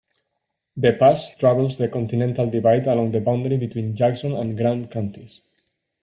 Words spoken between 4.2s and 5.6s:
and Grand counties.